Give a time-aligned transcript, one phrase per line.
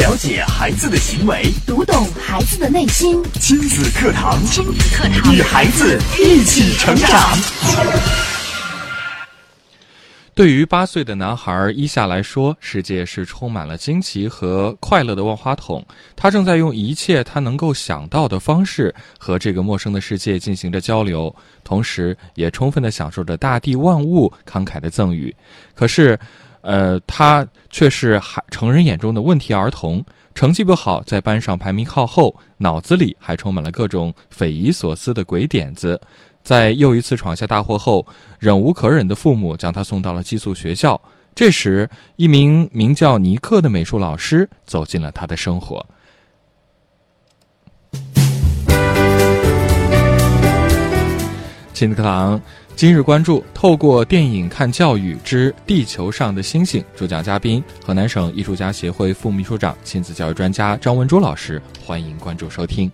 [0.00, 3.22] 了解孩子的行为，读懂孩子的内心。
[3.34, 7.36] 亲子课堂，亲子课堂，与孩子一起成长。
[10.34, 15.84] 对于八岁的男孩伊夏来说，世界是充满了惊奇和快乐的万花筒。
[16.16, 25.34] 他正在用一切他能够想到的方式和这个陌生的世界进行着交流，同时也充分的享受着大地万物慷慨的赠予。
[25.74, 26.18] 可是，
[26.62, 30.04] 呃，他却是孩成人眼中的问题儿童，
[30.34, 36.00] 成绩不好，在班上排名靠后，脑子里还充满了各种匪夷所思的鬼点子。
[36.42, 38.06] 在又一次闯下大祸后，
[38.38, 41.00] 忍无可忍的父母将他送到了寄宿学校。
[41.34, 45.84] 这时，一名名叫尼克的美术老师走进了他的生活。
[51.80, 52.38] 亲子课堂
[52.76, 56.82] 今日关注：透过电影看教育之《地球上的星星》。
[56.94, 61.58] 主讲嘉宾：河南省艺术家协会副秘书长、亲子教育专家张文珠老师。
[61.82, 62.92] 欢迎关注收听。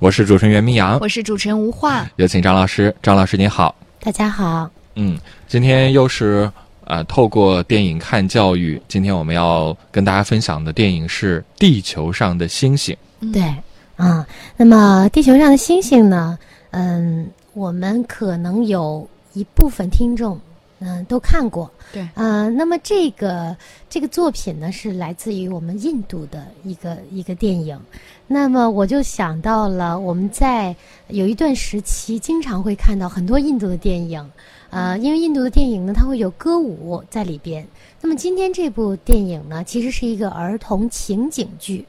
[0.00, 2.92] 我是主持人袁明阳，我是主持人吴化，有请张老师。
[3.00, 4.68] 张老师您好，大家好。
[4.96, 6.50] 嗯，今天又是
[6.86, 8.82] 呃，透过电影看教育。
[8.88, 12.96] 今天我们要跟大家分享的电影是《地球上的星星》。
[13.32, 13.54] 对，
[13.96, 16.38] 啊，那么《地球上的星星》呢？
[16.70, 20.38] 嗯，我们可能有一部分听众。
[20.80, 21.70] 嗯，都看过。
[21.94, 23.56] 对，呃，那么这个
[23.88, 27.78] 这个作品呢，是来自于我们印度的一个一个电影。
[28.26, 30.76] 那么我就想到了，我们在
[31.08, 34.30] 有一段时期经常会看到很多印度的电影，
[34.68, 37.66] 呃，因为印度的电影呢，它会有歌舞在里边。
[38.02, 41.86] 那么今天这部电影呢，其实是一个儿童情景剧，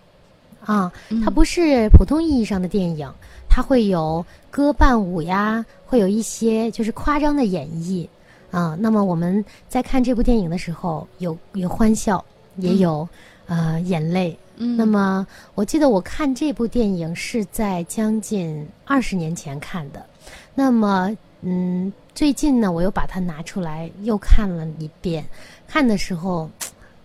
[0.66, 0.92] 啊，
[1.24, 3.10] 它不是普通意义上的电影，
[3.48, 8.08] 它会有歌伴舞呀，会有一些就是夸张的演绎。
[8.52, 12.24] 啊，那么我们在看这部电影的时候，有有欢笑，
[12.58, 13.08] 也有
[13.48, 14.38] 呃眼泪。
[14.58, 20.06] 嗯，那么我记得我看这部电影是在将近二十年前看的。
[20.54, 25.26] 那么，嗯，最近呢，我又把它拿出来又看了一遍。
[25.68, 26.50] 看的时候，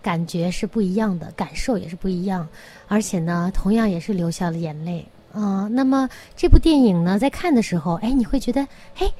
[0.01, 2.47] 感觉是不一样的，感受也是不一样，
[2.87, 5.05] 而且呢，同样也是流下了眼泪。
[5.33, 9.11] 啊，那么这部电影呢，在看的时候，哎，你会觉得，嘿。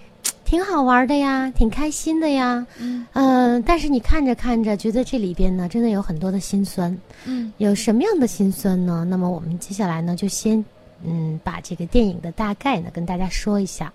[0.43, 2.67] 挺好玩的呀，挺开心的呀，
[3.13, 9.05] 嗯，但是你看着看着，觉得这里边呢，真的有很多的心酸，嗯，有什么样的心酸呢？
[9.09, 10.63] 那么我们接下来呢，就先，
[11.05, 13.93] 嗯，把这个电影的大概呢跟大家说一下，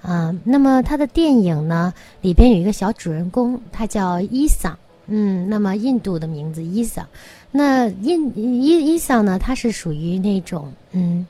[0.00, 7.06] 啊，那么他的电影呢里边有一个小主人公，他叫伊桑，嗯，那么印度的名字伊桑，
[7.50, 11.26] 那印伊伊桑呢，他是属于那种，嗯。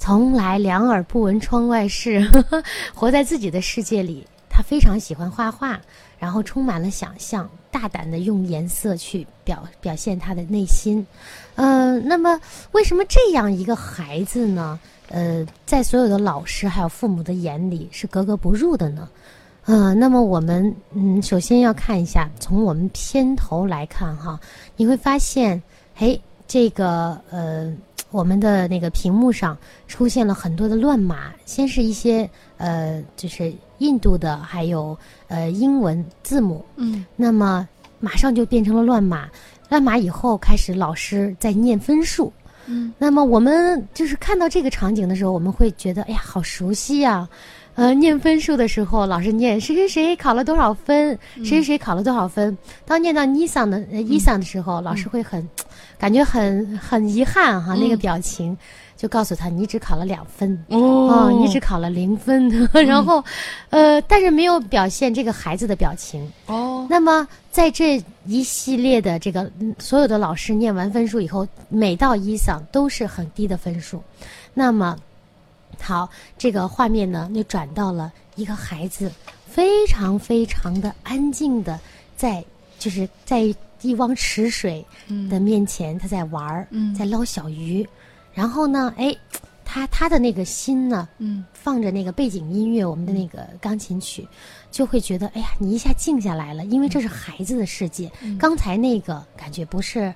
[0.00, 2.24] 从来两耳不闻窗外事，
[2.94, 4.24] 活在自己的世界里。
[4.48, 5.80] 他非常喜欢画画，
[6.20, 11.04] 然后充满了想象，大胆的用颜色去表表现他的内心。
[11.56, 12.40] 嗯，那么
[12.70, 14.78] 为什么这样一个孩子呢？
[15.08, 19.08] 呃，在所有的老师还有父母的眼里是格格不入的呢？
[19.70, 24.40] 嗯，那么我们嗯，首先要看一下，从我们片头来看哈，
[24.76, 25.62] 你会发现，
[25.94, 27.72] 嘿，这个呃。
[28.10, 29.54] 我们的那个屏幕上
[29.86, 32.26] 出现了很多的乱码，先是一些
[32.56, 34.96] 呃，就是印度的，还有
[35.26, 37.68] 呃英文字母，嗯，那么
[38.00, 39.28] 马上就变成了乱码，
[39.68, 42.32] 乱码以后开始老师在念分数，
[42.64, 47.28] 嗯，那么我们就是看到这个场景的时候，我们会觉得哎呀，好熟悉呀，
[47.78, 55.48] 呃，念分数的时候，老师念谁谁谁考了多少分，谁谁谁考了多少分，当念到尼桑的伊桑的时候，老师会很。
[55.96, 58.56] 感觉很很遗憾哈，那个表情，
[58.96, 62.48] 就告诉他你只考了两分哦，你只考了零分，
[62.86, 63.22] 然后，
[63.70, 66.86] 呃，但是没有表现这个孩子的表情哦。
[66.88, 69.50] 那么在这一系列的这个
[69.80, 74.00] 所有的老师念完分数以后，每到一嗓都是很低的分数。
[74.54, 74.96] 那么，
[75.80, 79.10] 好，这个画面呢就转到了一个孩子
[79.46, 81.78] 非常非常的安静的
[82.16, 82.44] 在
[82.78, 83.54] 就是在。
[83.82, 84.84] 一汪池水
[85.30, 86.66] 的面前，他在玩儿，
[86.98, 87.88] 在捞小鱼。
[88.34, 89.14] 然后呢，哎，
[89.64, 91.08] 他他的那个心呢，
[91.52, 94.26] 放着那个背景音乐，我们的那个钢琴曲，
[94.72, 98.10] 就会觉得，哎呀，你一下静下来了，因为这是孩子的世界。
[98.36, 100.12] 刚才那个感觉不是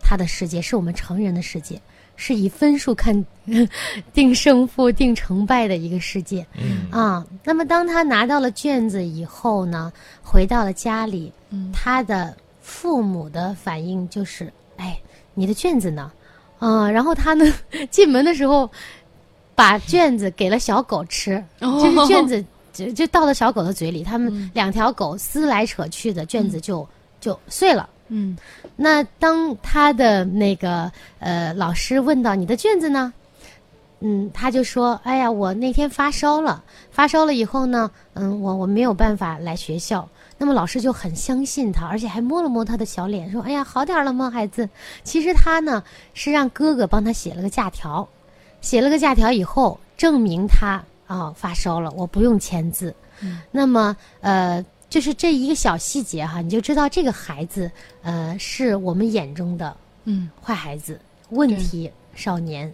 [0.00, 1.78] 他的世界，是我们成人的世界，
[2.16, 3.24] 是以分数看
[4.12, 6.46] 定胜负、定成败的一个世界。
[6.90, 9.92] 啊，那么当他拿到了卷子以后呢，
[10.22, 11.32] 回到了家里，
[11.72, 12.36] 他的。
[12.64, 14.96] 父母的反应就是：哎，
[15.34, 16.12] 你的卷子呢？
[16.60, 17.52] 啊，然后他呢，
[17.90, 18.70] 进门的时候，
[19.56, 26.88] 把卷子给了小狗吃，就是卷子就就到了小狗的嘴里，他们两条狗撕来扯去的，卷子就
[27.20, 27.90] 就碎了。
[28.14, 28.36] 嗯
[28.76, 33.12] 那当他的那个呃老师问到你的卷子呢，
[34.00, 40.06] 嗯，他就说：“哎呀，我那天发烧了，发烧了以后呢，嗯，我我没有办法来学校。”
[40.36, 44.68] 那么老师就很相信他，而且还摸了摸他的小脸，说：“哎呀，好点了吗，孩子？”
[45.04, 45.82] 其实他呢
[46.14, 48.08] 是让哥哥帮他写了个假条，
[48.60, 52.92] 写了个假条以后，证明他啊、发烧了，我不用签字。
[53.52, 57.70] 那么呃，就是这一个小细节哈，你就知道这个孩子
[58.02, 59.74] 呃是我们眼中的
[60.04, 61.00] 嗯坏孩子、
[61.30, 62.70] 问题少年。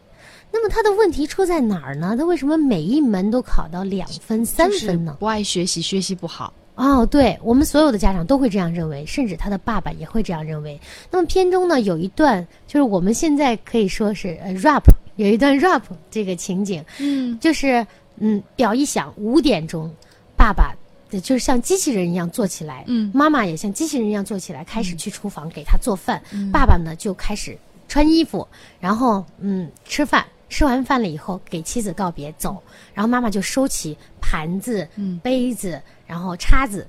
[0.51, 2.17] 那么他的问题出在哪儿呢？
[2.19, 5.17] 他为什么每一门都考到两分、三分呢？
[5.21, 6.53] 不爱学习，学习不好。
[6.75, 10.77] 哦，对我们所有的家长都会这样认为，甚至他的爸爸也会这样认为。
[11.13, 14.83] 那么片中呢有一段，就是我们现在可以说是呃 rap，
[15.15, 17.87] 有一段 rap 这个情景，嗯就是
[18.17, 19.89] 嗯表一响五点钟，
[20.37, 20.75] 爸爸
[21.11, 26.23] 呃就是像机器人一样坐起来，嗯妈妈也像机器人一样坐起来，开始去厨房给他做饭。
[26.33, 27.57] 嗯爸爸呢就开始
[27.89, 28.47] 穿衣服，
[28.81, 30.25] 然后嗯吃饭。
[30.51, 32.57] 吃完饭了以后，给妻子告别走，
[32.95, 36.89] 然后妈妈就收起盘子、嗯杯子，然后叉子，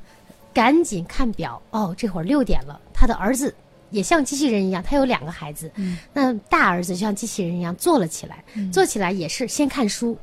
[0.53, 1.61] 赶紧看表。
[1.71, 2.79] 哦，这会儿六点了。
[2.93, 3.53] 他的儿子
[3.89, 5.69] 也像机器人一样，他有两个孩子。
[5.75, 8.41] 嗯那大儿子就像机器人一样坐了起来，
[8.71, 10.17] 坐起来也是先看书。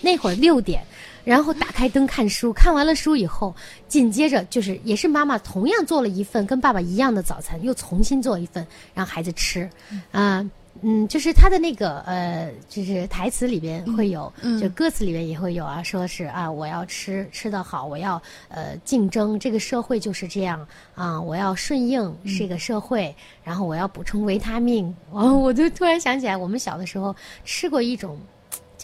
[0.00, 0.82] 那会儿六点，
[1.24, 3.54] 然后打开灯看书，看完了书以后，
[3.88, 9.68] 紧接着就是也是妈妈同样做了一份跟爸爸一样的早餐，又重新做一份让孩子吃，
[10.12, 10.48] 啊。
[10.82, 20.66] 嗯，就是他的那个呃，就是台词里边会有，嗯就歌词里边也会有啊，说是啊，我要吃吃得好，我要呃竞争，这个社会就是这样
[20.96, 24.92] 啊，我要顺应这个社会，然后我要补充维他命。
[25.12, 28.18] 哦， 我就突然想起来，我们小的时候吃过一种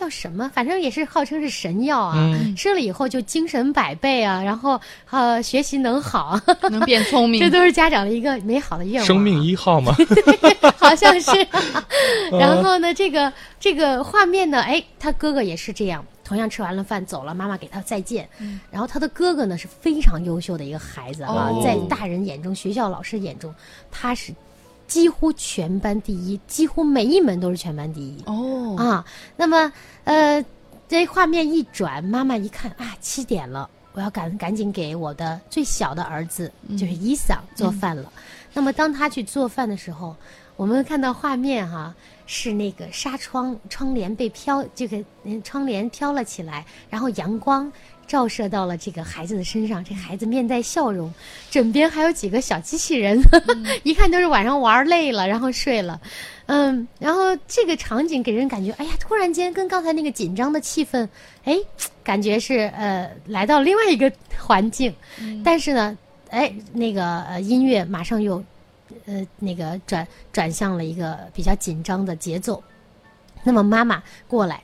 [0.00, 4.81] 叫什么，反正也是号称是神药啊，嗯吃了以后就精神百倍啊，然后
[5.11, 7.38] 呃学习能好， 能变聪明。
[7.38, 9.06] 这都是家长的一个美好的愿望啊。
[9.06, 9.94] 生命一号吗？
[10.79, 11.31] 好像是。
[12.32, 18.26] 然后呢，这个这个画面呢，哎，他哥哥也是这样，同样吃完了饭走了，妈妈给他再见。
[18.70, 23.55] 然后他的哥哥呢是非常优秀的一个孩子啊，哦在大人眼中、学校老师眼中，
[23.91, 24.32] 他是
[24.90, 28.20] 几乎全班第一，几乎每一门都是全班第一。
[28.26, 29.04] 哦，啊，
[29.37, 29.72] 那么
[30.02, 30.44] 呃，
[30.88, 38.12] 这画面一转，妈妈一看啊，七点了，我要赶赶紧给我的最小的儿子，就是伊桑做饭了。
[38.52, 40.16] 那么当他去做饭的时候，
[40.56, 41.94] 我们看到画面哈、
[42.26, 47.72] 是那个纱窗窗帘被飘，这个嗯窗帘飘了起来，然后阳光。
[48.10, 51.14] 照射到了这个孩子的身上，这孩子面带笑容，
[51.48, 53.22] 枕边还有几个小机器人，
[53.84, 56.00] 一看都是晚上玩累了，然后睡了。
[56.46, 61.08] 嗯，然后这个场景给人感觉，哎呀，突然间跟刚才那个紧张的气氛，
[61.44, 61.56] 哎，
[62.02, 64.92] 感觉是呃来到另外一个环境，
[65.44, 65.96] 但是呢，
[66.30, 68.42] 哎，那个呃音乐马上又
[69.06, 72.60] 呃那个转转向了一个比较紧张的节奏。
[73.44, 74.60] 那么妈妈过来。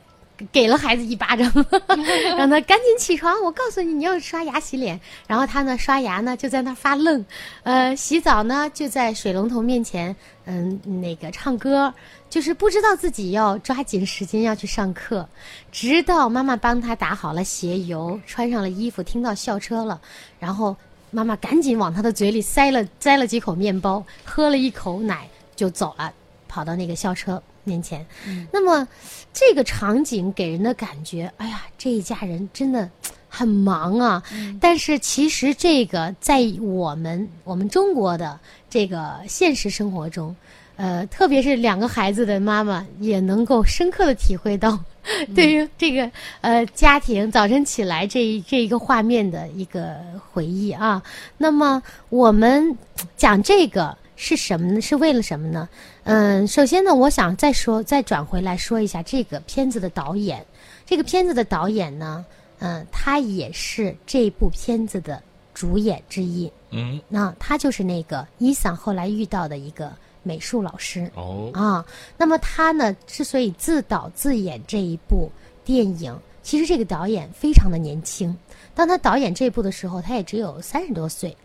[0.52, 1.50] 给了孩子一巴掌，
[2.36, 3.42] 让他赶紧起床。
[3.42, 5.00] 我告诉你，你要刷牙洗脸。
[5.26, 7.24] 然后他呢，刷牙呢就在那儿发愣，
[7.62, 11.92] 呃，洗澡呢就在水龙头面前，嗯，那个唱歌，
[12.28, 15.26] 就是不知道自己要抓紧时间要去上课。
[15.72, 20.00] 直到妈妈帮他打好了鞋油，穿上了衣服，听到校车了，
[20.38, 20.76] 然后
[21.10, 26.12] 妈妈赶紧往他的嘴里塞了塞了几口面包，喝了一口奶就走了，
[26.46, 28.06] 跑到那个校车面前。
[28.50, 28.88] 那么
[29.34, 32.88] 这个场景给人的感觉，哎呀，这一家人真的
[33.28, 34.22] 很忙啊。
[34.58, 40.34] 但是其实这个在我们我们中国的这个现实生活中，
[40.76, 44.78] 呃，特别是两个孩子的妈妈，也能够深刻的体会到
[45.34, 49.96] 对于这个呃家庭早晨起来这一这一个画面的一个
[50.32, 51.02] 回忆啊。
[51.36, 52.76] 那么我们
[53.16, 54.80] 讲这个是什么呢？
[54.80, 55.68] 是为了什么呢？
[56.04, 60.44] 嗯，首先呢，我想再说，再转回来说一下这个片子的导演。
[60.86, 62.24] 这个片子的导演呢，
[62.58, 66.50] 嗯，他也是这部片子的主演之一。
[66.70, 69.92] 嗯，那他就是那个伊桑后来遇到的一个
[70.22, 71.10] 美术老师。
[71.14, 71.84] 哦，啊，
[72.16, 75.30] 那么他呢，之所以自导自演这一部
[75.64, 78.36] 电影，其实这个导演非常的年轻。
[78.74, 81.36] 当他导演这部的时候，他也只有三十多岁，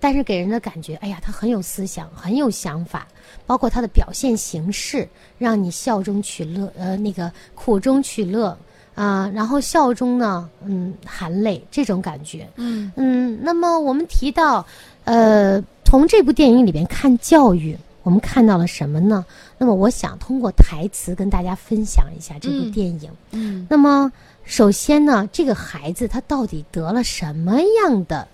[0.00, 3.06] 但是给人的感觉，哎呀，他很有思想，很有想法，
[3.46, 8.56] 包括他的表现形式，让你笑中取乐，呃，那个苦中取乐
[8.94, 12.48] 啊、然后笑中呢，嗯，含泪这种感觉。
[12.56, 14.66] 嗯嗯，那么我们提到，
[15.04, 19.24] 呃，从这部电影里边看教育，我们看到了什么呢？
[19.56, 23.10] 那么我想通过台词跟大家分享一下这部嗯电影。
[23.30, 24.10] 嗯那么
[24.44, 28.26] 首先呢，这个孩子他到底得了什么样的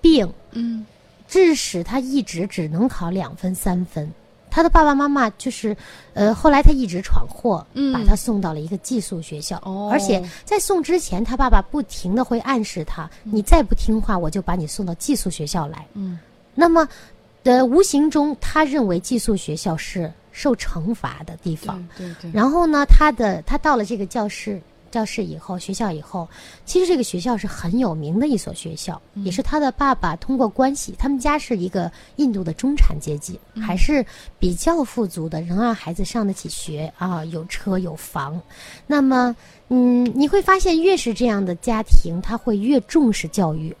[0.00, 0.32] 病？
[0.52, 0.84] 嗯
[1.28, 4.12] 致使他一直只能考两分、三分。
[4.50, 5.76] 他的爸爸妈妈就是，
[6.12, 15.86] 呃，后来他一直闯祸，嗯把他送到了一个寄宿学校，哦而且在送之前，他爸爸不停的会暗示他，你再不听话，我就把你送到寄宿学校来。
[15.94, 16.18] 嗯，
[16.52, 16.88] 那么，
[17.44, 21.80] 呃，无形中他认为寄宿学校是受惩罚的地方。
[21.96, 24.60] 对对对，然后呢，他的他到了这个教室
[24.90, 26.28] 教室以后，学校以后，
[26.64, 34.04] 其实这个学校是很有名的一所学校，也是他的爸爸通过关系，他们家是一个印度的中产阶级，还是
[34.38, 38.40] 比较富足的，能让孩子上得起学啊，有车有房。
[38.86, 39.34] 那么，
[39.68, 43.74] 嗯，你会发现，越是这样的家庭，他会越重视教育。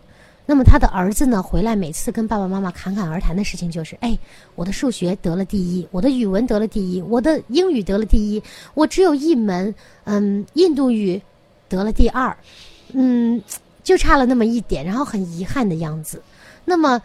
[0.46, 4.18] 那么他的儿子呢，回来每次跟爸爸妈妈侃侃而谈的事情就是：哎，
[4.56, 8.42] 我的数学得了第一，我的语文得了第一，我的英语得了第一，
[8.74, 9.72] 我只有一门，
[10.04, 11.20] 嗯，印度语
[11.68, 12.36] 得了第二，
[12.92, 13.40] 嗯，
[13.84, 16.20] 就差了那么一点，然后很遗憾的样子。
[16.64, 17.00] 那么，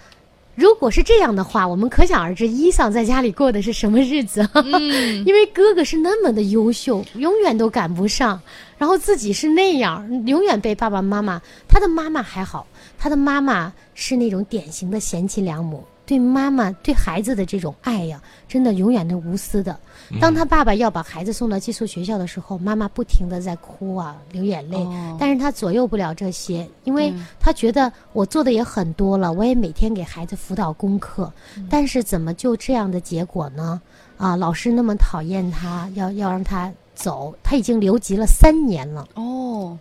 [0.56, 4.48] 如果是这样的话，我们可想而知，伊桑在家里过的是什么日子？
[4.54, 8.42] 嗯 因为哥哥是那么的优秀，永远都赶不上，
[8.78, 11.42] 然后自己是那样，永远被爸爸妈妈。
[11.68, 12.66] 他的妈妈还好，
[12.98, 19.78] 他的妈妈是那种典型的贤妻良母，对妈妈对孩子的这种爱呀，真的永远都无私的。
[20.22, 31.32] 当他爸爸要把孩子送到寄宿学校的时候，妈妈不停的在哭啊，流眼泪，哦但是他左右不了这些，因为他觉得我做的也很多了，我也每天给孩子辅导功课，
[31.70, 33.82] 但是怎么就这样的结果呢？
[34.18, 39.06] 啊，老师那么讨厌他，要要让他走，他已经留级了三年了。
[39.16, 39.78] 哦，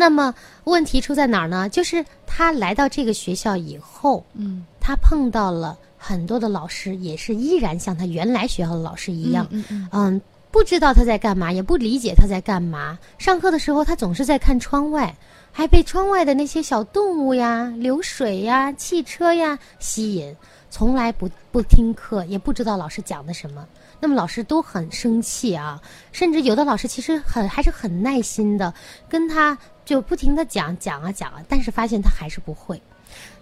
[0.00, 1.68] 那么问题出在哪儿呢？
[1.68, 10.20] 就是他来到这个学校以后，嗯，他碰到了很多的老师，也是依然像他原来学校的老师一样，嗯嗯嗯，
[10.52, 12.96] 不知道他在干嘛，也不理解他在干嘛。
[13.18, 15.12] 上课的时候，他总是在看窗外，
[15.50, 20.32] 还被窗外的那些小动物呀、流水呀、汽车呀吸引，
[20.70, 23.66] 从来不不听课，也不知道老师讲的什么。
[24.00, 25.80] 那么老师都很生气啊，
[26.12, 28.72] 甚至有的老师其实很还是很耐心的，
[29.08, 32.80] 跟他就不停的讲讲啊讲啊，但是发现他还是不会。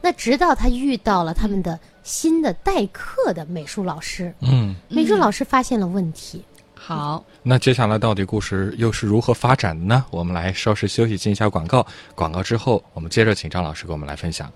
[0.00, 6.44] 那直到他遇到了他们的新的代课的美术老师，嗯，美术老师发现了问题。
[6.74, 10.04] 好，那接下来到底故事又是如何发展的呢？
[10.10, 11.84] 我们来稍事休息，进一下广告。
[12.14, 14.48] 广告之后，我们接着请张老师给我们来分享。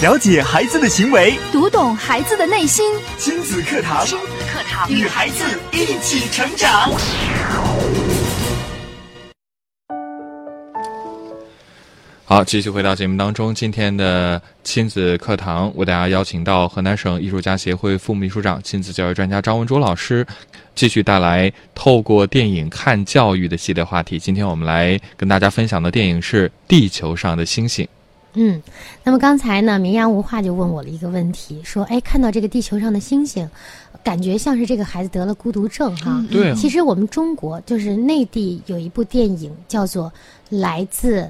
[0.00, 2.86] 了解孩子的行为，读懂孩子的内心。
[3.18, 4.32] 亲子课堂，亲子课
[4.68, 6.92] 堂与孩子一起成长。
[12.26, 13.54] 好，继续回到节目当中。
[13.54, 20.26] 今天的亲子课堂为大家邀请到河南省艺术家协会副秘书长、亲子教育专家张文卓老师，
[20.74, 24.18] 继续带来透过电影看教育的系列话题。
[24.18, 27.86] 今天我们来跟大家分享的电影是《地球上的星星》。
[28.40, 28.62] 嗯，
[29.02, 33.50] 那么刚才呢，绵羊无话就问我了一个问题，说：“哎，看到这个地球上的星星，
[34.04, 36.24] 感觉像是这个孩子得了孤独症哈。
[36.30, 40.12] 对啊其实我们中国就是内地有一部电影叫做
[40.56, 41.28] 《来自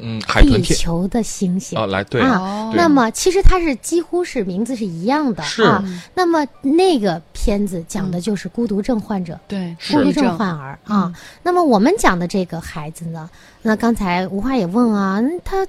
[0.00, 2.70] 嗯，海豚地球的星星》哦，来对，啊。
[2.72, 5.82] 对那么其实它是几乎是名字是一样的是啊。
[6.14, 9.38] 那么那个片子讲的就是孤独症患者。
[9.48, 11.12] 对，孤独症患儿啊。
[11.42, 13.28] 那么我们讲的这个孩子呢，
[13.62, 15.66] 那刚才吴花也问啊，那他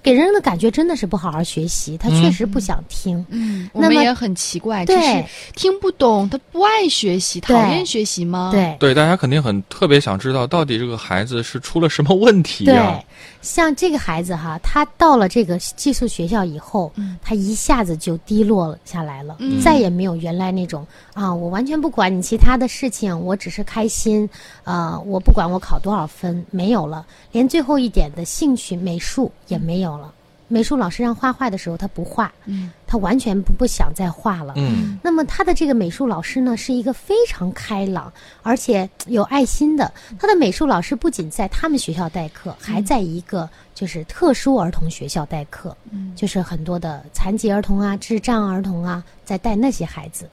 [0.00, 3.24] 给人的感觉真的是不好好学习，他确实不想听。
[3.30, 5.24] 嗯，我那么们也很奇怪，就对是
[5.54, 13.02] 听不懂，他不爱学习，讨厌学习吗？，对对，大家肯定很特别想知道，到底这个孩子是出了什么问题对呀、，
[13.48, 24.28] 像这个孩子哈，他到了这个寄宿学校以后，嗯他一下子就低落了下来了，嗯再也没有原来那种啊，我完全不管你其他的事情，我只是开心，
[24.64, 30.12] 啊，我不管我考多少分，没有了，连最后一点的兴趣美术也没有了。
[30.48, 34.54] 美术老师让画画的时候，他不画，嗯他完全不不想再画了。
[34.56, 38.10] 嗯那么他的这个美术老师呢，是一个非常开朗
[38.42, 39.92] 而且有爱心的。
[40.18, 50.28] 他的美术老师不仅在他们学校代课，还在一个就是特殊儿童学校代课，嗯就是很多的残疾儿童啊、智障儿童啊，在带那些孩子。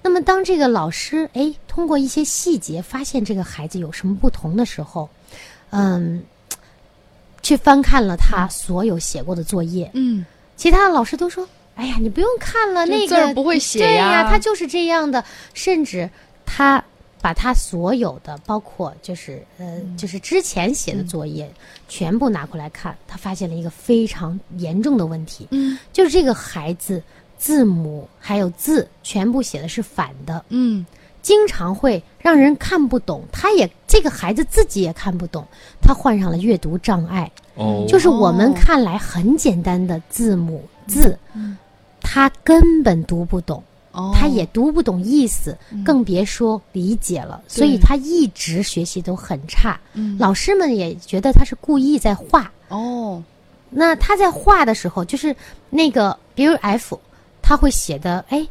[0.00, 5.10] 那么当这个老师哎通过一些细节发现这个孩子有什么不同的时候，
[5.70, 6.22] 嗯，
[7.48, 10.22] 去翻看了他所有写过的作业，嗯，
[10.54, 15.24] 其他的老师都说：“哎呀，你不用看了，那个字儿不会写对呀他就是这样的。”
[15.54, 16.10] 甚至
[16.44, 16.84] 他
[17.22, 21.50] 把他所有的，包括就是呃，就是之前写的作业，
[21.88, 25.78] 全部拿过来看，他发现了一个非常严重的问题，嗯。
[25.90, 27.02] 就是这个孩子
[27.38, 30.84] 字母还有字全部写的是反的，嗯
[31.28, 35.46] 经常会让人看不懂，他也这个孩子自己也看不懂，
[35.78, 37.30] 他患上了阅读障碍。
[37.54, 41.18] 哦，就是我们哦看来很简单的字母字，
[42.00, 45.54] 他根本读不懂，哦，他也读不懂意思，
[45.84, 47.42] 更别说理解了。
[47.46, 49.78] 所以他一直学习都很差。
[49.92, 52.50] 嗯老师们也觉得他是故意在画。
[52.68, 53.22] 哦，
[53.68, 55.36] 那他在画的时候，就是
[55.68, 56.98] 那个，比如 F，
[57.42, 58.46] 他会写的，哎，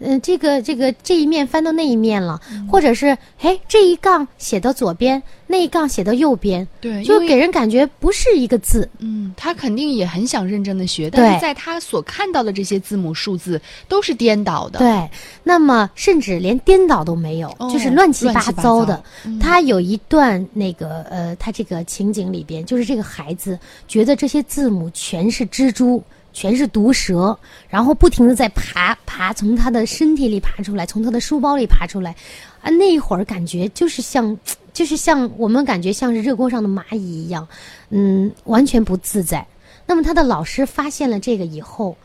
[0.00, 2.40] 嗯、这个这个这一面翻到那一面了，
[2.70, 8.88] 或者是哎这一杠写到左边，那一杠写到右边，对，就给人感觉不是一个字。
[8.98, 15.10] 嗯，他肯定也很想认真的学，但是在他所看到的这些字母数字都是颠倒的。，对，
[15.42, 19.02] 那么甚至连颠倒都没有，哦就是乱七八乱七八糟的糟。
[19.24, 27.36] 嗯他有一段那个呃，他这个情景里边，就是这个孩子觉得这些字母全是蜘蛛，全是毒蛇，
[27.68, 32.14] 然后不停的在爬爬，从他的身体里爬出来，从他的书包里爬出来，
[32.60, 34.38] 啊，那一会儿感觉就是像，
[34.72, 37.46] 就是像我们感觉像是热锅上的蚂蚁一样，
[37.90, 39.46] 嗯，完全不自在。
[39.86, 41.96] 那么他的老师发现了这个以后，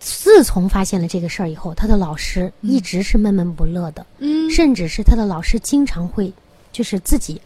[0.00, 6.30] 自从发现了这个事儿以后，他的老师一直是闷闷不乐的，嗯，甚至是他的老师经常会
[6.72, 7.40] 就是自己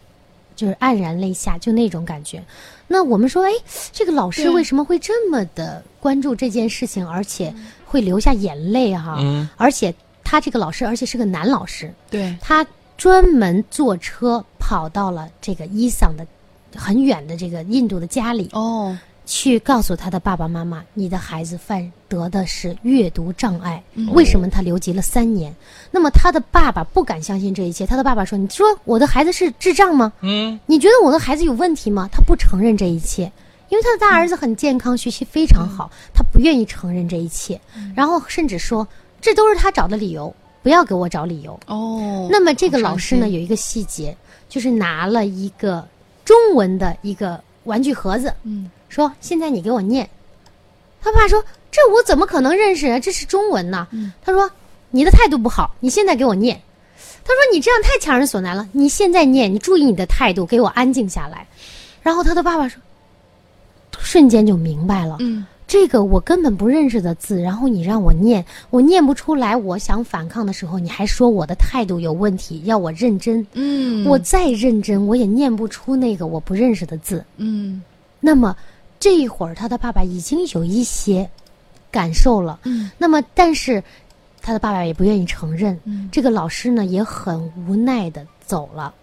[0.59, 2.43] 就是黯然泪下，就那种感觉。
[2.85, 3.51] 那我们说，哎，
[3.93, 7.53] 这个老师为什么会这么的关注这件事情，而且
[7.85, 16.27] 会流下眼泪哈、嗯而且他这个老师，而且是个男老师，对，他专门坐车跑到了这个伊桑的
[16.75, 18.97] 很远的这个印度的家里，哦，
[19.29, 25.55] 去告诉他的爸爸妈妈，你的孩子犯得的是阅读障碍，嗯为什么他留级了三年？
[25.91, 30.11] 那么他的爸爸不敢相信这一切，他的爸爸说：“你说我的孩子是智障吗？
[30.21, 33.31] 嗯你觉得我的孩子有问题吗？”他不承认这一切，
[33.69, 37.61] 因为他的大儿子很健康，学习非常好，他不愿意承认这一切，
[37.95, 38.87] 然后甚至说
[39.21, 41.59] 这都是他找的理由，不要给我找理由。
[41.67, 44.17] 哦，那么这个老师呢，有一个细节，
[44.49, 45.87] 就是拿了一个
[46.25, 50.09] 中文的一个玩具盒子，嗯，说现在你给我念。
[51.01, 51.41] 他爸说
[51.71, 52.99] 这我怎么可能认识啊？
[52.99, 53.87] 这是中文呢。
[53.91, 54.51] 嗯他说
[54.91, 56.59] 你的态度不好，你现在给我念。
[57.23, 61.47] 他说你这样太强人所难了，你现在念，你注意你的态度，给我安静下来。
[62.01, 62.81] 然后他的爸爸说，
[63.99, 69.55] 瞬间就明白了，嗯，这个我根本不认识的字，然后你让我念，我念不出来。
[69.55, 73.45] 我想反抗的时候，你还说我的态度有问题，要我认真。
[73.53, 77.23] 嗯，我再认真，我也念不出那个我不认识的字。
[77.37, 77.83] 嗯
[78.19, 78.55] 那么
[78.99, 81.29] 这一会儿，他的爸爸已经有一些
[81.89, 82.59] 感受了。
[82.63, 83.83] 嗯那么，但是
[84.41, 85.79] 他的爸爸也不愿意承认。
[85.85, 88.93] 嗯这个老师呢，也很无奈的走了。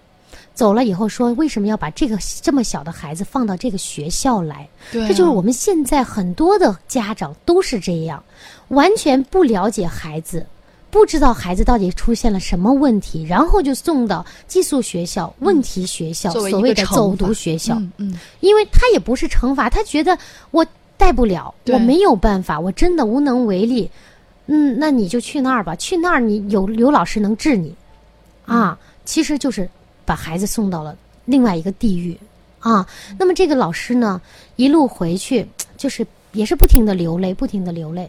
[0.55, 4.67] 走了以后说，为什么要把这个这么小的孩子放到这个学校来？
[4.91, 8.23] 对啊，这就是我们现在很多的家长都是这样，
[8.69, 10.47] 完全不了解孩子，
[10.90, 17.75] 不知道孩子到底出现了什么问题，然后就送到寄宿学校、问题学校、所谓的走读学校。
[17.75, 20.16] 嗯嗯因为他也不是惩罚，他觉得
[20.53, 20.64] 我
[20.96, 23.90] 带不了，我没有办法，我真的无能为力。
[24.46, 27.75] 嗯，那你就去那儿吧，去那儿你有刘老师能治你，
[28.46, 29.68] 啊，其实就是
[30.05, 32.16] 把孩子送到了另外一个地狱
[32.61, 32.87] 啊。
[33.18, 34.20] 那么这个老师呢，
[34.55, 35.44] 一路回去
[35.77, 38.09] 就是也是不停的流泪，不停的流泪。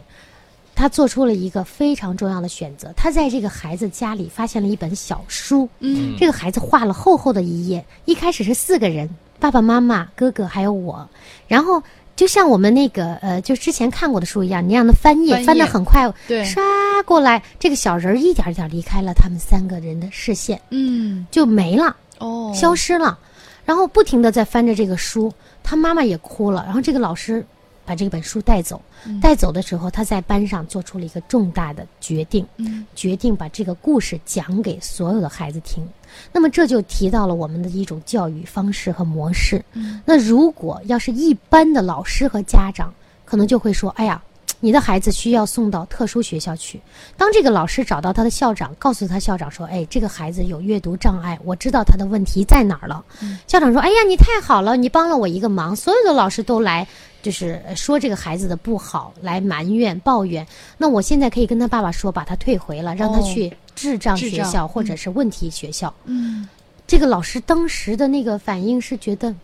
[0.78, 6.14] 他做出了一个非常重要的选择，他在这个孩子家里发现了一本小书，嗯。
[6.16, 9.10] 这个孩子画了厚厚的一页，一开始是四个人，
[9.40, 11.08] 爸爸妈妈、哥哥还有我，
[11.48, 11.82] 然后
[12.14, 16.62] 就像我们那个呃，就之前看过的书一样，你让他翻页，翻得很快，对，刷
[17.04, 21.26] 过来，这个小人儿一点儿一点儿离开了他们三个人的视线，嗯。
[21.32, 23.18] 就没了，哦，消失了，
[23.64, 25.32] 然后不停的在翻着这个书，
[25.64, 27.44] 他妈妈也哭了，然后这个老师
[27.88, 35.82] 把这本书带走，嗯带走的时候，他在班上做出了一个重大的决定，嗯决定把这个故事讲给所有的孩子听。
[36.30, 39.64] 那么这就提到了我们的一种教育方式和模式。
[39.72, 42.92] 嗯那如果要是一般的老师和家长，
[43.24, 44.22] 可能就会说：“哎呀。”
[44.60, 46.80] 你的孩子需要送到特殊学校去。
[47.16, 53.04] 当这个老师找到他的校长，告诉他校长说：“哎，这个孩子有阅读障碍，我知道他的问题在哪儿了。
[53.46, 56.88] 校长说：“哎呀，你太好了，你帮了我一个忙。”所有的老师都来，
[57.22, 60.46] 就是呃说这个孩子的不好，来埋怨抱怨。
[60.76, 65.92] 那我现在可以跟他爸爸说，把他退回了，让他哦去智障学校或者嗯是问题学校。
[66.04, 66.48] 嗯
[66.86, 69.34] 这个老师当时的那个反应是觉得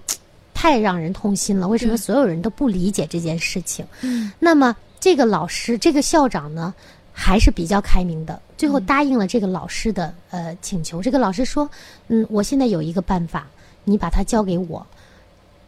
[0.55, 1.69] 太让人痛心了。
[1.69, 3.85] 为什么所有人都不理解这件事情？
[4.01, 6.73] 嗯那么这个老师，这个校长呢，
[7.13, 11.03] 还是比较开明的，最后答应了这个老师的呃请求。
[11.03, 11.69] 这个老师说
[12.09, 13.47] ：“嗯，我现在有一个办法，
[13.85, 14.87] 你把它交给我，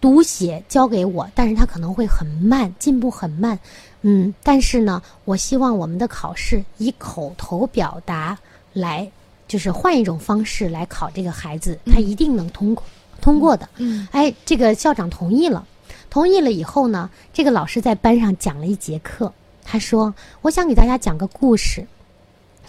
[0.00, 3.58] 读写交给我，但是它可能会很慢，进步很慢。
[4.02, 8.38] 嗯，但是呢，我希望我们的考试以口头表达
[8.72, 9.10] 来
[9.48, 12.84] 就是换一种方式来考这个孩子，他一定能通过
[13.20, 13.68] 通过的。
[13.78, 15.66] 嗯哎，这个校长同意了，
[16.08, 19.32] 同意了以后呢，这个老师在班上讲了一节课，
[19.64, 21.84] 他说：“我想给大家讲个故事。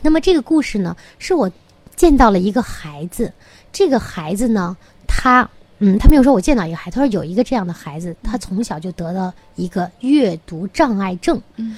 [0.02, 1.52] 那么这个故事呢，是我
[1.96, 3.32] 见到了一个孩子，
[3.72, 4.76] 这个孩子呢，
[5.08, 5.48] 他。”
[5.80, 11.40] 嗯，他没有说我见到一个孩子，他说有一个这样的孩子，他从小就得了一个阅读障碍症。
[11.56, 11.78] 嗯，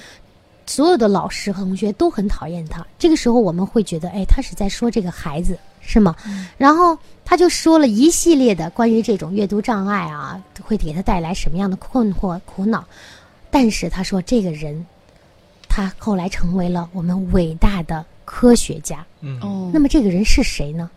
[0.66, 2.86] 所有的老师和同学都很讨厌他。
[2.98, 6.14] 这个时候我们会觉得，哎，他是在说这个孩子是吗？
[6.56, 12.84] 然后他就说了一系列的关于这种阅读障碍啊，会给他带来什么样的困惑、苦恼。
[13.50, 14.86] 但是他说，这个人，
[15.68, 19.04] 他后来成为了我们伟大的科学家。
[19.20, 20.88] 嗯哦，那么这个人是谁呢？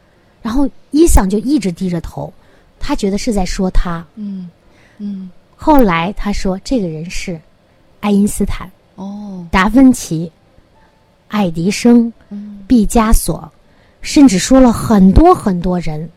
[0.42, 2.32] 然后伊桑就一直低着头，
[2.86, 4.06] 他觉得是在说他。
[4.16, 4.50] 嗯
[4.98, 7.40] 嗯后来他说，这个人是
[8.02, 10.30] 爱因斯坦、哦达芬奇、
[11.30, 13.50] 爱迪生、嗯毕加索，
[14.02, 16.10] 甚至说了很多很多人。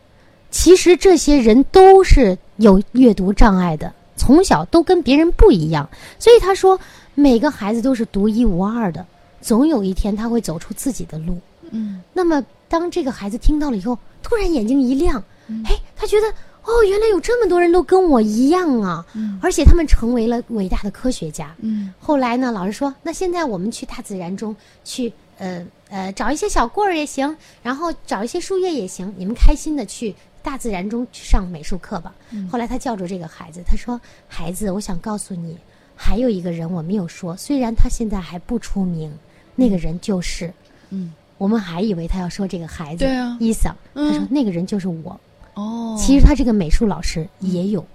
[0.51, 5.89] 其实这些人都是有阅读障碍的，从小都跟别人不一样。
[6.19, 6.77] 所以他说，
[7.15, 9.05] 每个孩子都是独一无二的，
[9.41, 11.39] 总有一天他会走出自己的路。
[11.71, 15.23] 嗯那么，当这个孩子听到了以后，突然眼睛一亮，
[15.65, 16.27] 哎，他觉得
[16.67, 21.55] 哦，原来有这么多人都跟我一样啊，嗯而且他们成为了伟大的科学家。
[21.59, 24.53] 嗯后来呢，老师说，那现在我们去大自然中
[24.83, 32.13] 去，呃呃，找一些小棍儿也行，然后找一些树叶也行，你们开心的去大自然中去上美术课吧。
[32.51, 35.57] 后来他叫住这个孩子，他说：“孩子，我想告诉你，
[35.95, 39.09] 还有一个人我没有说，虽然他现在还不出名，
[39.55, 40.53] 那个人就是。”
[40.91, 45.17] 嗯，我们还以为他要说这个孩子，对啊伊桑，他说嗯那个人就是我。
[45.57, 47.85] 哦，其实他这个美术老师也有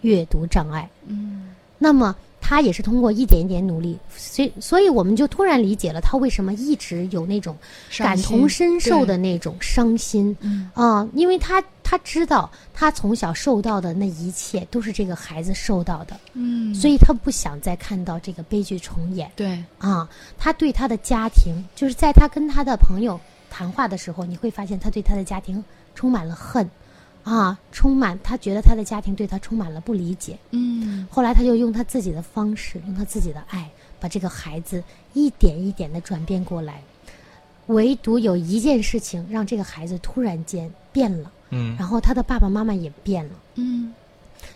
[0.00, 1.50] 阅读障碍，嗯。
[1.78, 7.56] 那么他也是通过一点一点努力，所以所以我们就突然理解了他为什么一直有那种
[7.98, 10.36] 感同身受的那种伤心。
[10.40, 10.70] 嗯。
[10.74, 19.30] 啊、因为他他知道他从小受到的那一切都是这个孩子受到的，嗯，所以他不想再看到这个悲剧重演。
[19.34, 19.62] 对。
[19.78, 20.08] 啊。
[20.38, 23.20] 他对他的家庭，就是在他跟他的朋友
[23.50, 25.62] 谈话的时候，你会发现他对他的家庭
[25.96, 26.68] 充满了恨
[27.24, 30.38] 啊，充满他觉得他的家庭对他充满了不理解。
[30.50, 34.82] 嗯后来他就用他自己的方式，用他自己的爱，把这个孩子
[35.12, 36.82] 一点一点的转变过来。
[37.66, 43.32] 唯独有一件事情让这个孩子突然间变了，嗯然后他的爸爸妈妈也变了。
[43.54, 43.94] 嗯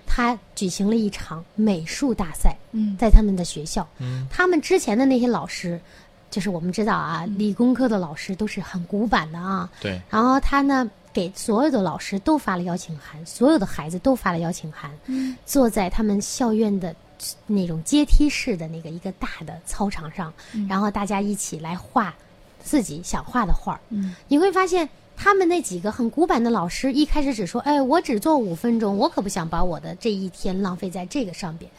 [0.04, 3.86] 他举行了一场美术大赛，嗯在他们的学校。
[3.98, 5.80] 嗯他们之前的那些老师，
[6.30, 9.70] 就是我们知道啊，理工科的老师都是很古板的啊。
[9.80, 16.94] 对，然后他呢，给所有的老师都发了邀请函，所有的孩子都发了邀请函，嗯坐在他们校院的
[17.46, 20.30] 那种阶梯式的那个一个大的操场上，
[20.68, 22.14] 然后大家一起来画
[22.62, 23.80] 自己想画的画儿。
[23.88, 31.70] 嗯你会发现，他们那几个很古板的老师一开始只说：“哎，我只做五分钟，我可不想把我的这一天浪费在这个上边。”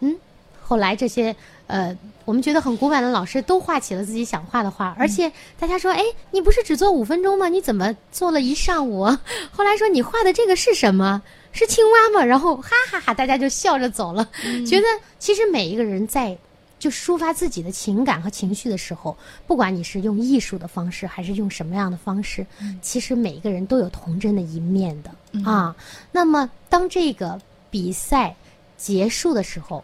[0.00, 0.16] 嗯，
[0.66, 1.34] 后来这些
[1.68, 6.02] 呃，我们觉得很古板的老师都画起了自己想画的画，而且大家说：“哎，
[6.32, 7.48] 你不是只做五分钟吗？
[7.48, 9.04] 你怎么做了一上午？”
[9.52, 11.22] 后来说：“你画的这个是什么？
[11.52, 14.28] 是青蛙吗？”然后哈哈哈，大家就笑着走了，
[14.66, 14.86] 觉得
[15.18, 16.36] 其实每一个人在。
[16.78, 22.46] 就抒发自己的情感和情绪的时候，不管你是用艺术的方式，还是用什么样的方式，
[22.82, 25.10] 其实每一个人都有童真的一面的、
[25.50, 25.74] 啊。
[26.12, 28.36] 那么，当这个比赛
[28.76, 29.82] 结束的时候，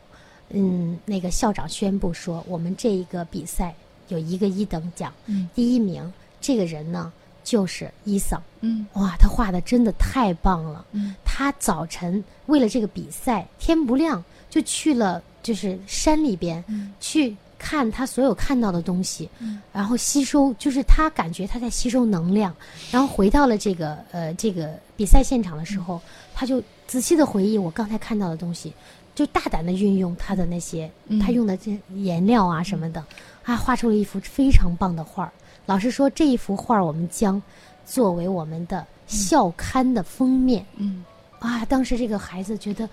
[0.53, 3.75] 嗯，那个校长宣布说，我们这一个比赛
[4.09, 5.49] 有一个一等奖，嗯。
[5.55, 7.13] 第一名这个人呢
[7.43, 8.41] 就是伊桑。
[8.61, 8.87] 嗯。
[8.93, 10.85] 哇，他画的真的太棒了。
[10.93, 11.15] 嗯。
[11.25, 16.93] 他早晨为了这个比赛，天不亮就去了，就是山里边、嗯。
[17.01, 19.61] 去看他所有看到的东西，嗯。
[19.73, 22.55] 然后吸收，就是他感觉他在吸收能量，
[22.91, 26.01] 然后回到了这个呃这个比赛现场的时候，
[26.35, 28.73] 他就仔细的回忆我刚才看到的东西，
[29.15, 31.19] 就大胆的运用他的那些、嗯。
[31.19, 33.05] 他用的这颜料啊什么的，
[33.45, 35.33] 啊，画出了一幅非常棒的画儿。
[35.67, 37.41] 老师说这一幅画儿我们将
[37.85, 40.65] 作为我们的校刊的封面。
[40.77, 41.05] 嗯，
[41.39, 42.89] 啊，当时这个孩子觉得，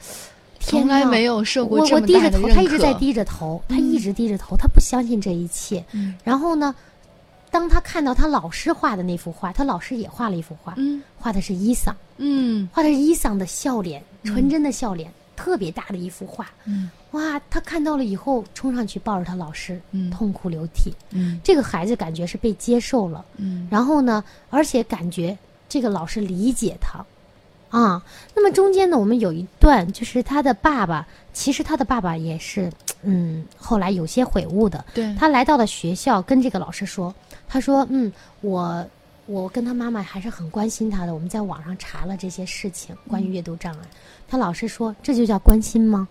[0.60, 5.84] 天从来没有受过我这么我低着头，他一直在低着头，他一直低着头，他不相信这一切。
[5.94, 6.16] 嗯。
[6.24, 6.76] 然后呢，
[7.50, 11.02] 当他看到他老师画的那幅画，他老师也画了一幅画，嗯。
[11.18, 12.68] 画的是伊桑，嗯。
[12.72, 16.52] 画的是伊桑的笑脸，纯真的笑脸，特别大的一幅画。
[16.66, 20.94] 嗯哇，他看到了以后，冲上去抱着他老师，嗯痛哭流涕。
[21.12, 25.38] 嗯这个孩子感觉是被接受了，嗯然后呢，而且感觉
[25.70, 27.04] 这个老师理解他，
[27.76, 28.04] 啊，
[28.36, 32.70] 那么中间呢，我们有一段就是他的爸爸，其实他的爸爸也是，
[33.02, 34.84] 嗯，后来有些悔悟的。
[34.94, 37.16] 对，他来到了学校，跟这个老师说，
[37.48, 38.86] 他说，嗯，我
[39.26, 41.14] 我跟他妈妈还是很关心他的。
[41.14, 43.80] 我们在网上查了这些事情，关于阅读障碍，
[44.30, 46.08] 他老师说这就叫关心吗？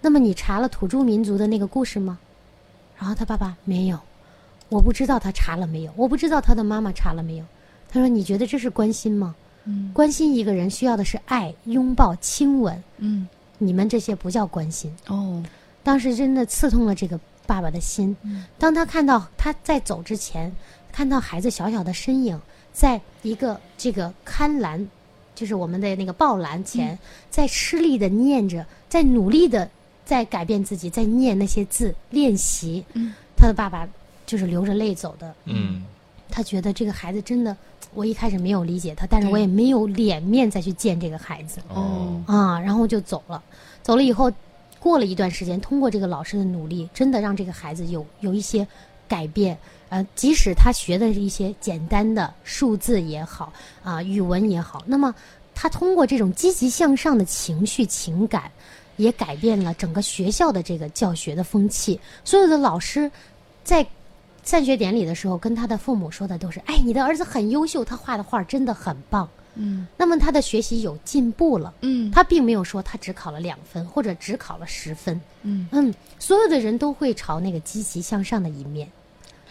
[0.00, 2.18] 那么你查了土著民族的那个故事吗？
[2.98, 3.98] 然后他爸爸没有，
[4.68, 7.44] 我不知道他查了没有，我不知道他的妈妈查了没有。
[7.88, 9.34] 他说你觉得这是关心吗？
[9.64, 14.92] 嗯关心一个人需要的是爱、拥抱、亲吻，嗯你们这些不叫关心。
[15.06, 15.40] 哦
[15.84, 18.16] 当时真的刺痛了这个爸爸的心。
[18.58, 20.52] 当他看到他在走之前，
[20.90, 22.40] 看到孩子小小的身影，
[22.72, 24.88] 在一个这个看栏，
[25.34, 26.98] 就是我们的那个报栏前，
[27.30, 29.68] 在吃力的念着，在努力的
[30.04, 32.84] 在改变自己，在念那些字练习。
[32.94, 33.88] 嗯他的爸爸
[34.24, 35.34] 就是流着泪走的。
[35.46, 35.84] 嗯
[36.30, 37.56] 他觉得这个孩子真的，
[37.92, 41.60] 我一开始没有理解他，但是我也没有脸面再去见这个孩子。
[41.68, 43.42] 哦啊，然后就走了。
[43.82, 44.32] 走了以后，
[44.78, 48.66] 过了一段时间，通过这个老师的努力，真的让这个孩子有有一些
[49.08, 49.58] 改变。
[49.92, 53.52] 呃，即使他学的是一些简单的数字也好，
[53.84, 55.14] 啊、语文也好，那么
[55.54, 58.50] 他通过这种积极向上的情绪情感，
[58.96, 62.00] 也改变了整个学校的这个教学的风气。
[62.24, 63.10] 所有的老师
[63.62, 63.86] 在
[64.42, 71.74] 散学典礼的时候，跟他的父母说的都是：“哎，你的儿子很优秀，他画的画真的很棒。”嗯那么他的学习有进步了。
[71.82, 78.88] 嗯他并没有说他只考了两分或者只考了十分，嗯嗯，所有的人都会朝那个积极向上的一面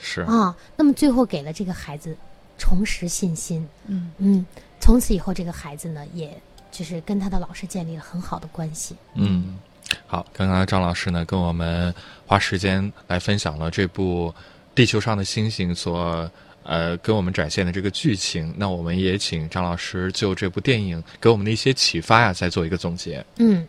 [0.01, 0.55] 是啊。
[0.75, 2.17] 那么最后给了这个孩子
[2.57, 4.45] 重拾信心，嗯嗯，
[4.79, 6.35] 从此以后这个孩子呢，也
[6.71, 8.95] 就是跟他的老师建立了很好的关系。
[9.15, 9.57] 嗯，
[10.07, 11.93] 好，刚刚张老师呢跟我们
[12.25, 14.29] 花时间来分享了这部
[14.75, 16.29] 《地球上的星星》所
[16.63, 23.25] 呃跟我们展现的这个剧情，那我们也请张老师就这部电影给我们的一些启发呀，再做一个总结。
[23.37, 23.67] 嗯，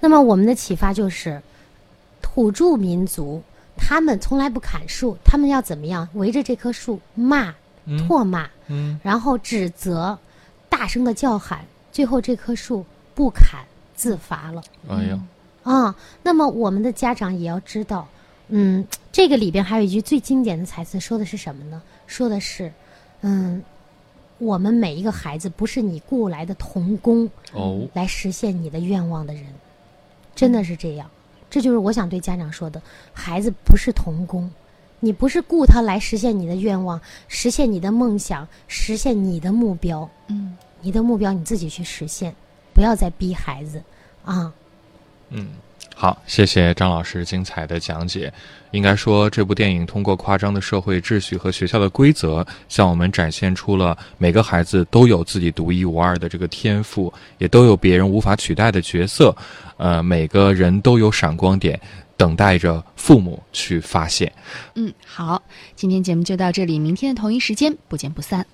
[0.00, 1.40] 那么我们的启发就是，
[2.22, 3.42] 土著民族
[3.76, 6.08] 他们从来不砍树，他们要怎么样？
[6.14, 7.54] 围着这棵树骂、
[7.84, 7.98] 嗯。
[8.06, 8.98] 唾骂，嗯。
[9.02, 10.18] 然后指责，
[10.68, 13.60] 大声的叫喊，最后这棵树不砍
[13.94, 14.62] 自伐了。
[14.88, 15.20] 哎呀，
[15.62, 15.94] 啊。
[16.22, 18.06] 那么我们的家长也要知道，
[18.48, 21.82] 嗯，这个里边还有一句最经典的台词，说的是什么呢？
[22.06, 22.72] 说的是，
[23.22, 23.62] 嗯，
[24.38, 29.46] 我们每一个孩子不是你雇来的童工，哦，来实现你的愿望的人，
[30.34, 31.10] 真的是这样。
[31.52, 32.80] 这就是我想对家长说的：
[33.12, 34.50] 孩子不是童工，
[35.00, 40.08] 你不是雇他来实现你的愿望、实现你的梦想、实现你的目标。
[40.28, 42.34] 嗯你的目标你自己去实现，
[42.72, 43.82] 不要再逼孩子
[44.24, 44.50] 啊。
[45.28, 45.50] 嗯，
[45.94, 48.32] 好，谢谢张老师精彩的讲解。
[48.72, 59.36] 应该说，这部电影通过夸张的社会秩序和学校的规则，向我们展现出了每个孩子都有自己独一无二的这个天赋，也都有别人无法取代的角色。
[59.76, 61.78] 呃，每个人都有闪光点，
[62.16, 64.32] 等待着父母去发现。
[64.74, 65.40] 嗯，好，
[65.76, 68.44] 今天节目就到这里，明天的同一时间不见不散。